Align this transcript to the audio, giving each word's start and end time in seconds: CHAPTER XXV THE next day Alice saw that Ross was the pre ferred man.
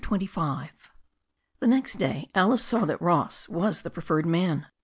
CHAPTER 0.03 0.25
XXV 0.25 0.69
THE 1.59 1.67
next 1.67 1.95
day 1.99 2.31
Alice 2.33 2.63
saw 2.65 2.85
that 2.85 2.99
Ross 2.99 3.47
was 3.47 3.83
the 3.83 3.91
pre 3.91 4.01
ferred 4.01 4.25
man. 4.25 4.65